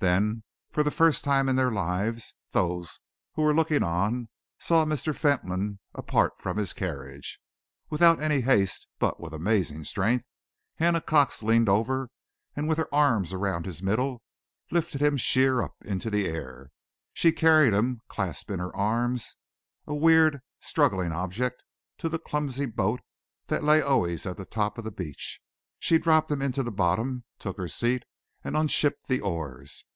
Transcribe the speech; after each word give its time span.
Then, 0.00 0.42
for 0.70 0.82
the 0.82 0.90
first 0.90 1.24
time 1.24 1.48
in 1.48 1.56
their 1.56 1.70
lives, 1.72 2.34
those 2.50 3.00
who 3.32 3.40
were 3.40 3.54
looking 3.54 3.82
on 3.82 4.28
saw 4.58 4.84
Mr. 4.84 5.16
Fentolin 5.16 5.78
apart 5.94 6.34
from 6.42 6.58
his 6.58 6.74
carriage. 6.74 7.38
Without 7.88 8.20
any 8.20 8.42
haste 8.42 8.86
but 8.98 9.18
with 9.18 9.32
amazing 9.32 9.82
strength, 9.84 10.26
Hannah 10.74 11.00
Cox 11.00 11.42
leaned 11.42 11.70
over, 11.70 12.10
and, 12.54 12.68
with 12.68 12.76
her 12.76 12.94
arms 12.94 13.32
around 13.32 13.64
his 13.64 13.82
middle, 13.82 14.20
lifted 14.70 15.00
him 15.00 15.16
sheer 15.16 15.62
up 15.62 15.72
into 15.82 16.10
the 16.10 16.26
air. 16.28 16.68
She 17.14 17.32
carried 17.32 17.72
him, 17.72 18.02
clasped 18.06 18.50
in 18.50 18.58
her 18.58 18.76
arms, 18.76 19.36
a 19.86 19.94
weird, 19.94 20.42
struggling 20.60 21.12
object, 21.12 21.64
to 21.96 22.10
the 22.10 22.18
clumsy 22.18 22.66
boat 22.66 23.00
that 23.46 23.64
lay 23.64 23.80
always 23.80 24.26
at 24.26 24.36
the 24.36 24.44
top 24.44 24.76
of 24.76 24.84
the 24.84 24.90
beach. 24.90 25.40
She 25.78 25.96
dropped 25.96 26.30
him 26.30 26.42
into 26.42 26.62
the 26.62 26.70
bottom, 26.70 27.24
took 27.38 27.56
her 27.56 27.68
seat, 27.68 28.02
and 28.46 28.54
unshipped 28.58 29.08
the 29.08 29.20
oars. 29.22 29.86